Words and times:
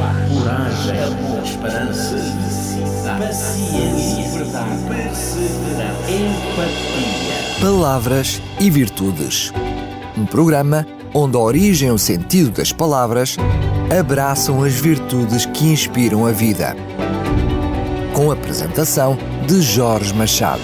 coragem, 0.00 0.96
esperança, 1.44 2.16
paciência, 3.18 4.30
verdade, 4.30 4.82
perseverança, 4.88 6.10
empatia. 6.10 7.60
Palavras 7.60 8.42
e 8.58 8.70
Virtudes. 8.70 9.52
Um 10.16 10.26
programa 10.26 10.86
onde 11.12 11.36
a 11.36 11.40
origem 11.40 11.88
e 11.88 11.92
o 11.92 11.98
sentido 11.98 12.50
das 12.50 12.72
palavras 12.72 13.36
abraçam 13.98 14.62
as 14.62 14.74
virtudes 14.74 15.46
que 15.46 15.66
inspiram 15.66 16.26
a 16.26 16.32
vida. 16.32 16.76
Com 18.14 18.30
a 18.30 18.34
apresentação 18.34 19.18
de 19.46 19.60
Jorge 19.60 20.14
Machado. 20.14 20.62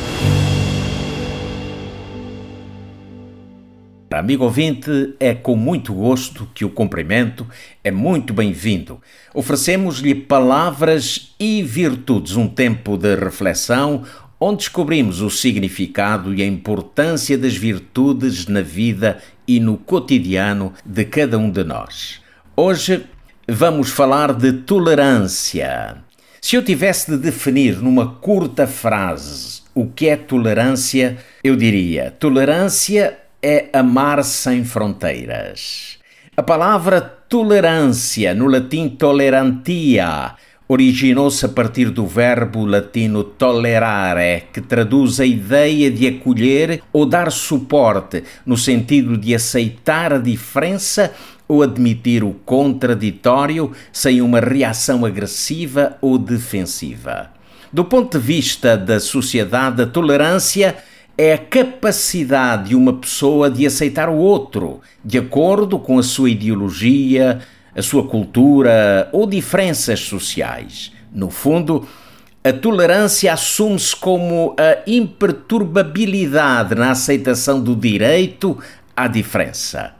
Amigo 4.08 4.44
ouvinte, 4.44 5.14
é 5.18 5.34
com 5.34 5.56
muito 5.56 5.92
gosto 5.92 6.48
que 6.54 6.64
o 6.64 6.70
cumprimento 6.70 7.44
é 7.82 7.90
muito 7.90 8.32
bem-vindo. 8.32 9.00
Oferecemos-lhe 9.34 10.14
palavras 10.14 11.34
e 11.40 11.60
virtudes, 11.60 12.36
um 12.36 12.46
tempo 12.46 12.96
de 12.96 13.16
reflexão 13.16 14.04
onde 14.38 14.58
descobrimos 14.58 15.20
o 15.20 15.28
significado 15.28 16.32
e 16.32 16.40
a 16.40 16.46
importância 16.46 17.36
das 17.36 17.56
virtudes 17.56 18.46
na 18.46 18.60
vida 18.60 19.18
e 19.46 19.58
no 19.58 19.76
cotidiano 19.76 20.72
de 20.84 21.04
cada 21.04 21.36
um 21.36 21.50
de 21.50 21.64
nós. 21.64 22.20
Hoje 22.56 23.04
vamos 23.48 23.90
falar 23.90 24.32
de 24.32 24.52
tolerância. 24.52 25.96
Se 26.40 26.54
eu 26.54 26.62
tivesse 26.62 27.10
de 27.10 27.16
definir 27.16 27.78
numa 27.78 28.14
curta 28.14 28.68
frase 28.68 29.62
o 29.74 29.88
que 29.88 30.06
é 30.08 30.16
tolerância, 30.16 31.18
eu 31.42 31.56
diria: 31.56 32.12
tolerância 32.12 33.25
é 33.48 33.70
amar 33.72 34.24
sem 34.24 34.64
fronteiras. 34.64 35.98
A 36.36 36.42
palavra 36.42 37.00
tolerância, 37.00 38.34
no 38.34 38.48
latim 38.48 38.88
tolerantia, 38.88 40.34
originou-se 40.66 41.46
a 41.46 41.48
partir 41.48 41.90
do 41.90 42.08
verbo 42.08 42.66
latino 42.66 43.22
tolerare, 43.22 44.46
que 44.52 44.60
traduz 44.60 45.20
a 45.20 45.24
ideia 45.24 45.88
de 45.92 46.08
acolher 46.08 46.82
ou 46.92 47.06
dar 47.06 47.30
suporte, 47.30 48.24
no 48.44 48.56
sentido 48.56 49.16
de 49.16 49.32
aceitar 49.32 50.12
a 50.12 50.18
diferença 50.18 51.12
ou 51.46 51.62
admitir 51.62 52.24
o 52.24 52.32
contraditório 52.44 53.70
sem 53.92 54.20
uma 54.20 54.40
reação 54.40 55.04
agressiva 55.04 55.96
ou 56.00 56.18
defensiva. 56.18 57.30
Do 57.72 57.84
ponto 57.84 58.18
de 58.18 58.26
vista 58.26 58.76
da 58.76 58.98
sociedade, 58.98 59.82
a 59.82 59.86
tolerância 59.86 60.76
é 61.18 61.32
a 61.32 61.38
capacidade 61.38 62.70
de 62.70 62.76
uma 62.76 62.92
pessoa 62.92 63.50
de 63.50 63.66
aceitar 63.66 64.08
o 64.08 64.16
outro, 64.16 64.80
de 65.04 65.16
acordo 65.18 65.78
com 65.78 65.98
a 65.98 66.02
sua 66.02 66.28
ideologia, 66.28 67.40
a 67.74 67.80
sua 67.80 68.06
cultura 68.06 69.08
ou 69.12 69.26
diferenças 69.26 70.00
sociais. 70.00 70.92
No 71.10 71.30
fundo, 71.30 71.86
a 72.44 72.52
tolerância 72.52 73.32
assume-se 73.32 73.96
como 73.96 74.54
a 74.58 74.78
imperturbabilidade 74.86 76.74
na 76.74 76.90
aceitação 76.90 77.60
do 77.60 77.74
direito 77.74 78.58
à 78.94 79.08
diferença. 79.08 79.94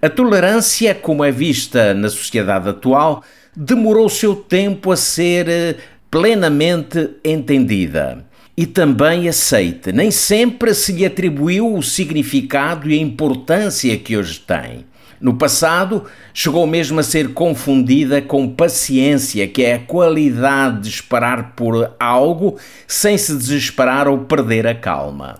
A 0.00 0.08
tolerância, 0.08 0.94
como 0.94 1.24
é 1.24 1.32
vista 1.32 1.92
na 1.92 2.08
sociedade 2.08 2.68
atual, 2.68 3.22
demorou 3.54 4.08
seu 4.08 4.36
tempo 4.36 4.92
a 4.92 4.96
ser 4.96 5.48
eh, 5.48 5.76
plenamente 6.10 7.16
entendida 7.24 8.29
e 8.60 8.66
também 8.66 9.26
aceita. 9.26 9.90
Nem 9.90 10.10
sempre 10.10 10.74
se 10.74 10.92
lhe 10.92 11.06
atribuiu 11.06 11.74
o 11.74 11.82
significado 11.82 12.90
e 12.90 12.92
a 12.92 13.00
importância 13.00 13.96
que 13.96 14.14
hoje 14.14 14.38
tem. 14.38 14.84
No 15.18 15.32
passado, 15.32 16.04
chegou 16.34 16.66
mesmo 16.66 17.00
a 17.00 17.02
ser 17.02 17.32
confundida 17.32 18.20
com 18.20 18.46
paciência, 18.46 19.48
que 19.48 19.64
é 19.64 19.76
a 19.76 19.78
qualidade 19.78 20.80
de 20.80 20.88
esperar 20.90 21.54
por 21.56 21.94
algo 21.98 22.58
sem 22.86 23.16
se 23.16 23.34
desesperar 23.34 24.06
ou 24.06 24.18
perder 24.18 24.66
a 24.66 24.74
calma. 24.74 25.36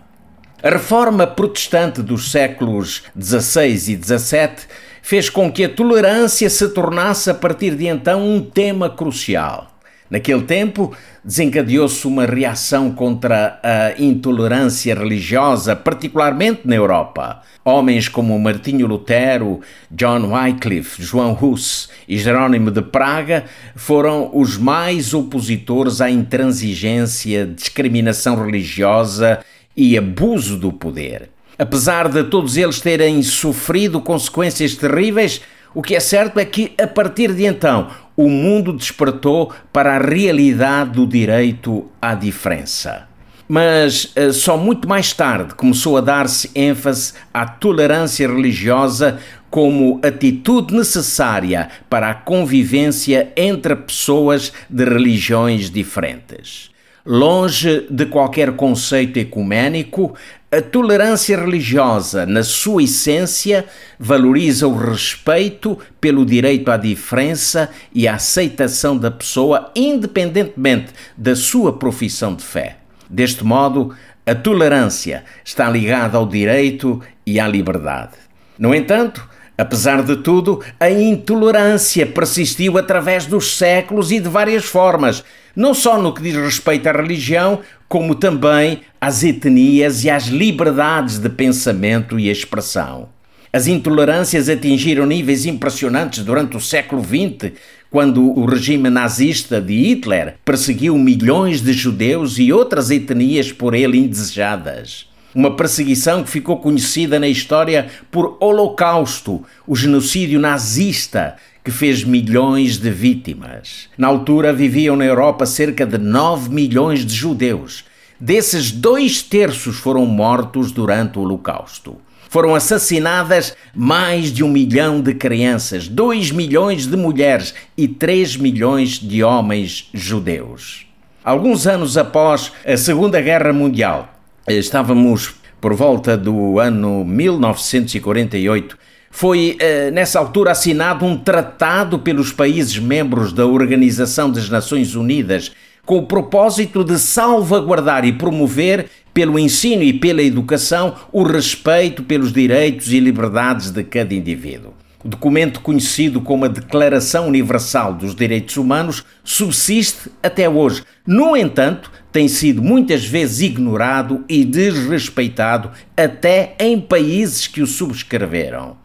A 0.63 0.71
reforma 0.71 1.27
protestante 1.27 2.01
dos 2.01 2.31
séculos 2.31 3.03
XVI 3.15 3.67
e 3.67 4.01
XVII 4.01 4.67
fez 5.03 5.29
com 5.29 5.51
que 5.51 5.65
a 5.65 5.69
tolerância 5.69 6.49
se 6.49 6.69
tornasse 6.69 7.29
a 7.29 7.35
partir 7.35 7.75
de 7.75 7.85
então 7.85 8.27
um 8.27 8.41
tema 8.41 8.89
crucial. 8.89 9.70
Naquele 10.11 10.41
tempo, 10.41 10.93
desencadeou-se 11.23 12.05
uma 12.05 12.25
reação 12.25 12.91
contra 12.91 13.57
a 13.63 13.93
intolerância 13.97 14.93
religiosa, 14.93 15.73
particularmente 15.73 16.63
na 16.65 16.75
Europa. 16.75 17.41
Homens 17.63 18.09
como 18.09 18.37
Martinho 18.37 18.87
Lutero, 18.87 19.61
John 19.89 20.33
Wycliffe, 20.33 21.01
João 21.01 21.37
Hus 21.41 21.89
e 22.09 22.17
Jerônimo 22.17 22.69
de 22.69 22.81
Praga 22.81 23.45
foram 23.73 24.29
os 24.33 24.57
mais 24.57 25.13
opositores 25.13 26.01
à 26.01 26.09
intransigência, 26.11 27.45
discriminação 27.45 28.35
religiosa 28.43 29.39
e 29.77 29.97
abuso 29.97 30.57
do 30.57 30.73
poder. 30.73 31.29
Apesar 31.57 32.09
de 32.09 32.25
todos 32.25 32.57
eles 32.57 32.81
terem 32.81 33.23
sofrido 33.23 34.01
consequências 34.01 34.75
terríveis, 34.75 35.39
o 35.73 35.81
que 35.81 35.95
é 35.95 36.01
certo 36.01 36.37
é 36.37 36.43
que, 36.43 36.73
a 36.77 36.85
partir 36.85 37.33
de 37.33 37.45
então, 37.45 37.87
o 38.15 38.29
mundo 38.29 38.73
despertou 38.73 39.51
para 39.71 39.95
a 39.95 39.99
realidade 39.99 40.91
do 40.91 41.07
direito 41.07 41.89
à 42.01 42.13
diferença. 42.13 43.07
Mas 43.47 44.11
eh, 44.15 44.31
só 44.31 44.57
muito 44.57 44.87
mais 44.87 45.11
tarde 45.11 45.55
começou 45.55 45.97
a 45.97 46.01
dar-se 46.01 46.49
ênfase 46.55 47.13
à 47.33 47.45
tolerância 47.45 48.27
religiosa 48.27 49.19
como 49.49 49.99
atitude 50.01 50.73
necessária 50.73 51.69
para 51.89 52.09
a 52.09 52.13
convivência 52.13 53.31
entre 53.35 53.75
pessoas 53.75 54.53
de 54.69 54.85
religiões 54.85 55.69
diferentes. 55.69 56.70
Longe 57.05 57.87
de 57.89 58.05
qualquer 58.05 58.55
conceito 58.55 59.17
ecuménico, 59.17 60.13
a 60.51 60.61
tolerância 60.61 61.35
religiosa, 61.35 62.27
na 62.27 62.43
sua 62.43 62.83
essência, 62.83 63.65
valoriza 63.97 64.67
o 64.67 64.77
respeito 64.77 65.79
pelo 65.99 66.23
direito 66.23 66.69
à 66.69 66.77
diferença 66.77 67.69
e 67.91 68.07
a 68.07 68.15
aceitação 68.15 68.95
da 68.95 69.09
pessoa, 69.09 69.71
independentemente 69.75 70.93
da 71.17 71.35
sua 71.35 71.73
profissão 71.73 72.35
de 72.35 72.43
fé. 72.43 72.77
Deste 73.09 73.43
modo, 73.43 73.95
a 74.23 74.35
tolerância 74.35 75.23
está 75.43 75.67
ligada 75.69 76.19
ao 76.19 76.27
direito 76.27 77.01
e 77.25 77.39
à 77.39 77.47
liberdade. 77.47 78.13
No 78.59 78.75
entanto, 78.75 79.27
Apesar 79.61 80.01
de 80.01 80.15
tudo, 80.15 80.59
a 80.79 80.89
intolerância 80.89 82.03
persistiu 82.03 82.79
através 82.79 83.27
dos 83.27 83.59
séculos 83.59 84.11
e 84.11 84.19
de 84.19 84.27
várias 84.27 84.65
formas, 84.65 85.23
não 85.55 85.75
só 85.75 86.01
no 86.01 86.15
que 86.15 86.23
diz 86.23 86.35
respeito 86.35 86.89
à 86.89 86.91
religião, 86.91 87.59
como 87.87 88.15
também 88.15 88.81
às 88.99 89.23
etnias 89.23 90.03
e 90.03 90.09
às 90.09 90.23
liberdades 90.23 91.19
de 91.19 91.29
pensamento 91.29 92.17
e 92.17 92.27
expressão. 92.27 93.09
As 93.53 93.67
intolerâncias 93.67 94.49
atingiram 94.49 95.05
níveis 95.05 95.45
impressionantes 95.45 96.23
durante 96.23 96.57
o 96.57 96.59
século 96.59 97.03
XX, 97.03 97.51
quando 97.91 98.31
o 98.35 98.45
regime 98.47 98.89
nazista 98.89 99.61
de 99.61 99.75
Hitler 99.75 100.37
perseguiu 100.43 100.97
milhões 100.97 101.61
de 101.61 101.71
judeus 101.71 102.39
e 102.39 102.51
outras 102.51 102.89
etnias 102.89 103.51
por 103.51 103.75
ele 103.75 103.99
indesejadas. 103.99 105.10
Uma 105.33 105.55
perseguição 105.55 106.23
que 106.23 106.29
ficou 106.29 106.57
conhecida 106.57 107.17
na 107.17 107.27
história 107.27 107.87
por 108.11 108.37
Holocausto, 108.41 109.43
o 109.65 109.75
genocídio 109.75 110.39
nazista 110.39 111.37
que 111.63 111.71
fez 111.71 112.03
milhões 112.03 112.77
de 112.77 112.89
vítimas. 112.89 113.87
Na 113.97 114.07
altura 114.07 114.51
viviam 114.51 114.95
na 114.95 115.05
Europa 115.05 115.45
cerca 115.45 115.85
de 115.85 115.97
9 115.97 116.49
milhões 116.49 117.05
de 117.05 117.13
judeus. 117.13 117.85
Desses, 118.19 118.71
dois 118.71 119.21
terços 119.21 119.77
foram 119.77 120.05
mortos 120.05 120.71
durante 120.71 121.17
o 121.17 121.21
Holocausto. 121.21 121.97
Foram 122.29 122.53
assassinadas 122.53 123.55
mais 123.73 124.31
de 124.33 124.43
um 124.43 124.49
milhão 124.49 125.01
de 125.01 125.13
crianças, 125.13 125.87
2 125.87 126.31
milhões 126.31 126.87
de 126.87 126.97
mulheres 126.97 127.53
e 127.77 127.87
3 127.87 128.37
milhões 128.37 128.99
de 128.99 129.23
homens 129.23 129.89
judeus. 129.93 130.87
Alguns 131.23 131.67
anos 131.67 131.97
após 131.97 132.51
a 132.65 132.75
Segunda 132.77 133.21
Guerra 133.21 133.53
Mundial, 133.53 134.10
Estávamos 134.47 135.35
por 135.59 135.73
volta 135.75 136.17
do 136.17 136.59
ano 136.59 137.05
1948. 137.05 138.77
Foi 139.11 139.55
eh, 139.59 139.91
nessa 139.91 140.17
altura 140.17 140.51
assinado 140.51 141.05
um 141.05 141.15
tratado 141.17 141.99
pelos 141.99 142.31
países 142.31 142.79
membros 142.79 143.33
da 143.33 143.45
Organização 143.45 144.31
das 144.31 144.49
Nações 144.49 144.95
Unidas 144.95 145.51
com 145.85 145.97
o 145.97 146.05
propósito 146.05 146.83
de 146.83 146.97
salvaguardar 146.97 148.05
e 148.05 148.13
promover, 148.13 148.87
pelo 149.13 149.37
ensino 149.37 149.83
e 149.83 149.91
pela 149.91 150.23
educação, 150.23 150.95
o 151.11 151.23
respeito 151.23 152.03
pelos 152.03 152.31
direitos 152.31 152.93
e 152.93 152.99
liberdades 152.99 153.71
de 153.71 153.83
cada 153.83 154.13
indivíduo. 154.13 154.73
Documento 155.03 155.61
conhecido 155.61 156.21
como 156.21 156.45
a 156.45 156.47
Declaração 156.47 157.27
Universal 157.27 157.95
dos 157.95 158.13
Direitos 158.13 158.55
Humanos 158.57 159.03
subsiste 159.23 160.11
até 160.21 160.47
hoje. 160.47 160.83
No 161.07 161.35
entanto, 161.35 161.91
tem 162.11 162.27
sido 162.27 162.61
muitas 162.61 163.03
vezes 163.03 163.41
ignorado 163.41 164.23
e 164.29 164.45
desrespeitado 164.45 165.71
até 165.97 166.55
em 166.59 166.79
países 166.79 167.47
que 167.47 167.63
o 167.63 167.67
subscreveram. 167.67 168.77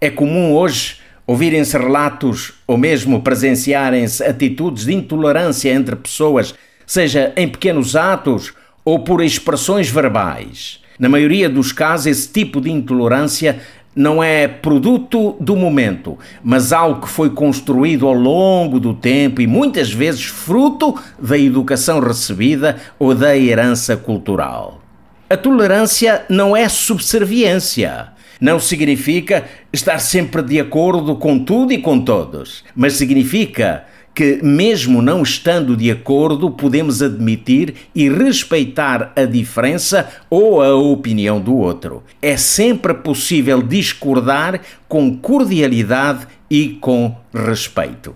É 0.00 0.08
comum 0.08 0.54
hoje 0.54 0.96
ouvirem-se 1.26 1.76
relatos 1.76 2.54
ou 2.66 2.78
mesmo 2.78 3.20
presenciarem-se 3.20 4.24
atitudes 4.24 4.86
de 4.86 4.94
intolerância 4.94 5.70
entre 5.70 5.94
pessoas, 5.96 6.54
seja 6.86 7.34
em 7.36 7.46
pequenos 7.46 7.94
atos 7.94 8.54
ou 8.82 9.00
por 9.00 9.22
expressões 9.22 9.90
verbais. 9.90 10.80
Na 10.98 11.08
maioria 11.08 11.48
dos 11.48 11.70
casos, 11.70 12.06
esse 12.06 12.32
tipo 12.32 12.60
de 12.60 12.70
intolerância 12.72 13.60
não 13.98 14.22
é 14.22 14.46
produto 14.46 15.34
do 15.40 15.56
momento, 15.56 16.16
mas 16.40 16.72
algo 16.72 17.00
que 17.00 17.08
foi 17.08 17.30
construído 17.30 18.06
ao 18.06 18.14
longo 18.14 18.78
do 18.78 18.94
tempo 18.94 19.42
e 19.42 19.46
muitas 19.46 19.92
vezes 19.92 20.24
fruto 20.24 20.94
da 21.18 21.36
educação 21.36 21.98
recebida 21.98 22.76
ou 22.96 23.12
da 23.12 23.36
herança 23.36 23.96
cultural. 23.96 24.80
A 25.28 25.36
tolerância 25.36 26.24
não 26.28 26.56
é 26.56 26.68
subserviência. 26.68 28.10
Não 28.40 28.60
significa 28.60 29.44
estar 29.72 29.98
sempre 29.98 30.42
de 30.42 30.60
acordo 30.60 31.16
com 31.16 31.36
tudo 31.36 31.72
e 31.72 31.78
com 31.78 31.98
todos, 31.98 32.62
mas 32.76 32.92
significa 32.92 33.84
que, 34.18 34.40
mesmo 34.42 35.00
não 35.00 35.22
estando 35.22 35.76
de 35.76 35.92
acordo, 35.92 36.50
podemos 36.50 37.00
admitir 37.00 37.74
e 37.94 38.08
respeitar 38.08 39.12
a 39.14 39.24
diferença 39.24 40.08
ou 40.28 40.60
a 40.60 40.74
opinião 40.74 41.40
do 41.40 41.54
outro. 41.54 42.02
É 42.20 42.36
sempre 42.36 42.94
possível 42.94 43.62
discordar 43.62 44.60
com 44.88 45.16
cordialidade 45.16 46.26
e 46.50 46.70
com 46.80 47.14
respeito. 47.32 48.12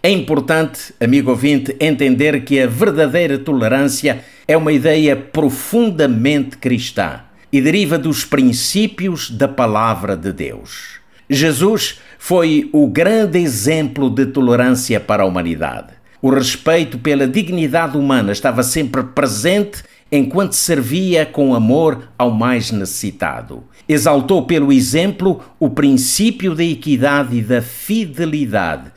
É 0.00 0.08
importante, 0.08 0.94
amigo 1.00 1.30
ouvinte, 1.30 1.74
entender 1.80 2.44
que 2.44 2.60
a 2.60 2.68
verdadeira 2.68 3.36
tolerância 3.36 4.24
é 4.46 4.56
uma 4.56 4.72
ideia 4.72 5.16
profundamente 5.16 6.58
cristã 6.58 7.22
e 7.52 7.60
deriva 7.60 7.98
dos 7.98 8.24
princípios 8.24 9.28
da 9.28 9.48
palavra 9.48 10.16
de 10.16 10.32
Deus. 10.32 10.99
Jesus 11.32 12.00
foi 12.18 12.68
o 12.72 12.88
grande 12.88 13.38
exemplo 13.38 14.10
de 14.10 14.26
tolerância 14.26 14.98
para 14.98 15.22
a 15.22 15.26
humanidade. 15.26 15.92
O 16.20 16.28
respeito 16.28 16.98
pela 16.98 17.28
dignidade 17.28 17.96
humana 17.96 18.32
estava 18.32 18.64
sempre 18.64 19.04
presente 19.04 19.84
enquanto 20.10 20.54
servia 20.54 21.24
com 21.24 21.54
amor 21.54 22.08
ao 22.18 22.32
mais 22.32 22.72
necessitado. 22.72 23.62
Exaltou 23.88 24.44
pelo 24.44 24.72
exemplo 24.72 25.40
o 25.60 25.70
princípio 25.70 26.52
da 26.52 26.64
equidade 26.64 27.36
e 27.36 27.42
da 27.42 27.62
fidelidade, 27.62 28.90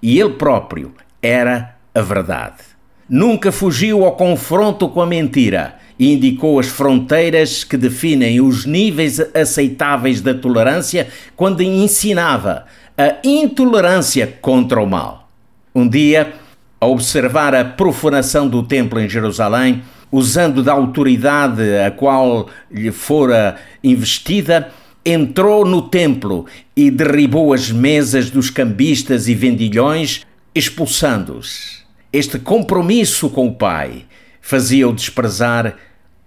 e 0.00 0.20
ele 0.20 0.34
próprio 0.34 0.94
era 1.20 1.74
a 1.92 2.00
verdade. 2.00 2.62
Nunca 3.08 3.50
fugiu 3.50 4.04
ao 4.04 4.12
confronto 4.12 4.88
com 4.88 5.00
a 5.00 5.06
mentira 5.06 5.74
e 6.00 6.14
indicou 6.14 6.58
as 6.58 6.66
fronteiras 6.66 7.62
que 7.62 7.76
definem 7.76 8.40
os 8.40 8.64
níveis 8.64 9.20
aceitáveis 9.34 10.22
da 10.22 10.32
tolerância 10.32 11.08
quando 11.36 11.62
ensinava 11.62 12.64
a 12.96 13.16
intolerância 13.22 14.26
contra 14.40 14.80
o 14.80 14.86
mal. 14.86 15.28
Um 15.74 15.86
dia, 15.86 16.32
a 16.80 16.86
observar 16.86 17.54
a 17.54 17.66
profanação 17.66 18.48
do 18.48 18.62
templo 18.62 18.98
em 18.98 19.10
Jerusalém, 19.10 19.82
usando 20.10 20.62
da 20.62 20.72
autoridade 20.72 21.62
a 21.86 21.90
qual 21.90 22.48
lhe 22.70 22.90
fora 22.90 23.56
investida, 23.84 24.70
entrou 25.04 25.66
no 25.66 25.82
templo 25.82 26.46
e 26.74 26.90
derribou 26.90 27.52
as 27.52 27.70
mesas 27.70 28.30
dos 28.30 28.48
cambistas 28.48 29.28
e 29.28 29.34
vendilhões, 29.34 30.22
expulsando-os. 30.54 31.84
Este 32.10 32.38
compromisso 32.38 33.28
com 33.28 33.48
o 33.48 33.54
Pai 33.54 34.06
fazia-o 34.40 34.92
desprezar 34.92 35.76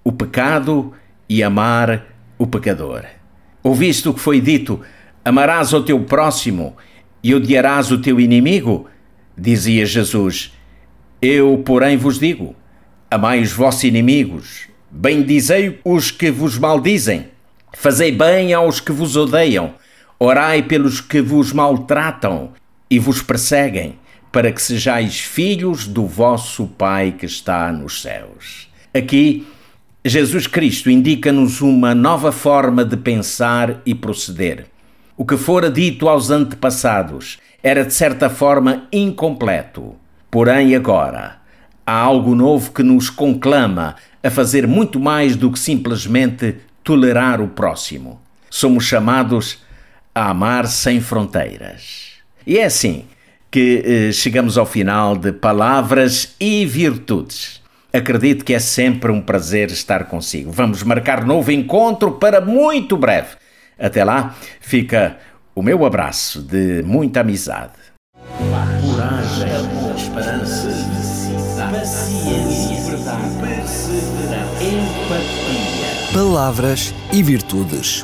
o 0.04 0.12
pecado 0.12 0.94
e 1.30 1.42
amar 1.42 2.06
o 2.38 2.46
pecador. 2.46 3.06
Ouviste 3.64 4.10
o 4.10 4.14
que 4.14 4.20
foi 4.20 4.42
dito: 4.42 4.82
amarás 5.24 5.74
o 5.74 5.82
teu 5.82 6.00
próximo 6.02 6.76
e 7.24 7.34
odiarás 7.34 7.92
o 7.92 7.98
teu 7.98 8.20
inimigo? 8.20 8.88
Dizia 9.38 9.86
Jesus. 9.86 10.54
Eu, 11.22 11.62
porém, 11.66 11.96
vos 11.96 12.20
digo: 12.20 12.56
amai 13.10 13.42
os 13.42 13.54
vossos 13.54 13.84
inimigos, 13.84 14.68
bendizei 14.92 15.80
os 15.86 16.12
que 16.12 16.30
vos 16.30 16.58
maldizem, 16.58 17.28
fazei 17.74 18.12
bem 18.12 18.54
aos 18.54 18.80
que 18.80 18.92
vos 18.92 19.16
odeiam, 19.16 19.74
orai 20.20 20.64
pelos 20.64 21.00
que 21.00 21.22
vos 21.22 21.54
maltratam 21.54 22.52
e 22.90 23.00
vos 23.00 23.22
perseguem, 23.22 23.98
para 24.32 24.52
que 24.52 24.62
sejais 24.62 25.20
filhos 25.20 25.88
do 25.88 26.06
vosso 26.06 26.68
Pai 26.68 27.16
que 27.18 27.26
está 27.26 27.72
nos 27.72 28.02
céus. 28.02 28.70
Aqui 28.94 29.48
Jesus 30.06 30.48
Cristo 30.48 30.90
indica-nos 30.90 31.62
uma 31.62 31.96
nova 31.96 32.34
forma 32.34 32.84
de 32.84 32.98
pensar 32.98 33.82
e 33.86 33.96
proceder. 33.96 34.66
O 35.16 35.24
que 35.24 35.38
fora 35.38 35.72
dito 35.72 36.10
aos 36.10 36.30
antepassados 36.30 37.38
era 37.64 37.86
de 37.86 37.94
certa 37.94 38.30
forma 38.30 38.86
incompleto. 38.92 39.96
Porém, 40.30 40.76
agora, 40.76 41.38
há 41.86 41.94
algo 41.98 42.36
novo 42.36 42.74
que 42.74 42.84
nos 42.84 43.10
conclama 43.10 43.96
a 44.22 44.30
fazer 44.30 44.68
muito 44.68 45.00
mais 45.00 45.38
do 45.38 45.50
que 45.50 45.58
simplesmente 45.58 46.58
tolerar 46.84 47.40
o 47.40 47.48
próximo. 47.48 48.20
Somos 48.50 48.84
chamados 48.84 49.60
a 50.14 50.32
amar 50.32 50.68
sem 50.68 51.00
fronteiras. 51.00 52.16
E 52.46 52.58
é 52.58 52.66
assim 52.66 53.06
que 53.50 53.82
eh, 53.86 54.12
chegamos 54.12 54.58
ao 54.58 54.66
final 54.66 55.16
de 55.16 55.32
Palavras 55.32 56.36
e 56.42 56.66
Virtudes. 56.66 57.63
Acredito 57.96 58.44
que 58.44 58.56
é 58.56 58.60
sempre 58.60 59.12
um 59.12 59.22
prazer 59.22 59.70
estar 59.70 60.06
consigo. 60.06 60.52
Vamos 60.52 60.82
marcar 60.82 61.24
novo 61.24 61.52
encontro 61.52 62.14
para 62.14 62.42
muito 62.42 62.98
breve. 62.98 63.36
Até 63.78 64.04
lá, 64.04 64.36
fica 64.60 65.18
o 65.54 65.62
meu 65.62 65.86
abraço 65.86 66.42
de 66.42 66.82
muita 66.82 67.20
amizade. 67.20 67.74
Coragem, 68.36 69.56
amor, 69.56 69.96
esperança, 69.96 70.70
paciência, 71.72 72.96
verdade, 72.96 73.30
perseverança, 73.40 74.64
empatia. 74.64 76.14
Palavras 76.14 76.96
e 77.12 77.22
Virtudes. 77.22 78.04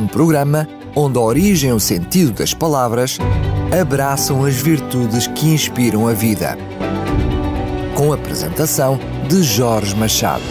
Um 0.00 0.08
programa 0.08 0.68
onde 0.96 1.16
a 1.16 1.22
origem 1.22 1.70
e 1.70 1.72
o 1.72 1.78
sentido 1.78 2.32
das 2.32 2.52
palavras 2.52 3.18
abraçam 3.80 4.44
as 4.44 4.56
virtudes 4.56 5.28
que 5.28 5.46
inspiram 5.46 6.08
a 6.08 6.12
vida. 6.12 6.58
Apresentação 8.14 8.98
de 9.28 9.42
Jorge 9.42 9.94
Machado. 9.96 10.42